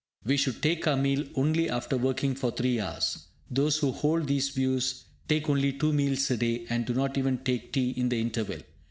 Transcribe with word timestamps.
We 0.25 0.35
should 0.35 0.63
take 0.63 0.87
our 0.87 0.97
meal 0.97 1.25
only 1.35 1.69
after 1.69 1.95
working 1.95 2.33
for 2.33 2.49
three 2.49 2.79
hours. 2.79 3.27
Those 3.51 3.77
who 3.77 3.91
hold 3.91 4.25
these 4.25 4.49
views 4.49 5.03
take 5.27 5.47
only 5.47 5.73
two 5.73 5.93
meals 5.93 6.31
a 6.31 6.37
day, 6.37 6.65
and 6.71 6.87
do 6.87 6.95
not 6.95 7.19
even 7.19 7.37
take 7.43 7.71
tea 7.71 7.91
in 7.91 8.09
the 8.09 8.19
interval. 8.19 8.61